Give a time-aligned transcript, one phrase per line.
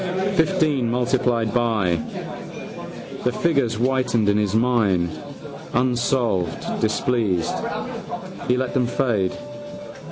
[0.33, 1.99] Fifteen multiplied by.
[3.23, 5.11] The figures whitened in his mind,
[5.75, 7.53] unsolved: displeased,
[8.47, 9.33] he let them fade.